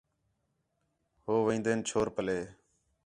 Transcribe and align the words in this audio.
ہو 1.23 1.33
وین٘دین 1.47 1.79
چھور 1.87 2.07
پلّے 2.15 2.39